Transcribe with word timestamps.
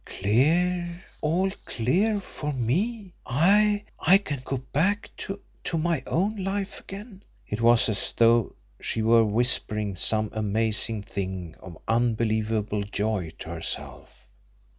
"Clear! 0.05 1.03
All 1.21 1.51
clear 1.65 2.19
for 2.21 2.53
me! 2.53 3.13
I 3.23 3.85
I 3.99 4.17
can 4.17 4.41
go 4.43 4.57
back 4.73 5.11
to 5.17 5.39
to 5.65 5.77
my 5.77 6.01
own 6.07 6.37
life 6.37 6.79
again!" 6.79 7.21
It 7.47 7.61
was 7.61 7.87
as 7.87 8.11
though 8.17 8.55
she 8.81 9.03
were 9.03 9.23
whispering 9.23 9.95
some 9.95 10.31
amazing 10.33 11.03
thing 11.03 11.55
of 11.59 11.77
unbelievable 11.87 12.81
joy 12.81 13.31
to 13.37 13.49
herself. 13.49 14.25